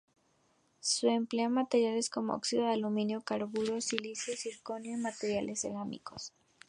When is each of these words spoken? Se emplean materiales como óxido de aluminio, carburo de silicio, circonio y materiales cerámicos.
Se 0.79 1.09
emplean 1.09 1.53
materiales 1.53 2.09
como 2.09 2.33
óxido 2.33 2.63
de 2.65 2.71
aluminio, 2.71 3.21
carburo 3.21 3.75
de 3.75 3.81
silicio, 3.81 4.35
circonio 4.35 4.93
y 4.93 4.97
materiales 4.99 5.61
cerámicos. 5.61 6.33